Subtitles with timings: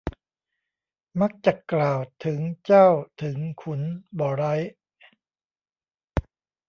[1.19, 2.87] มักจักกล่าวถึงเจ้า
[3.21, 3.81] ถึงขุน
[4.19, 4.53] บ่ไร้